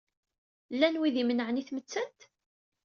[0.73, 2.19] Llan wid imenɛen i tmettant?